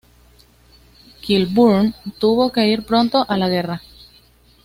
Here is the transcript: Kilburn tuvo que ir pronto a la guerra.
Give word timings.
Kilburn 1.21 1.93
tuvo 2.17 2.51
que 2.51 2.65
ir 2.65 2.83
pronto 2.87 3.23
a 3.29 3.37
la 3.37 3.47
guerra. 3.49 3.83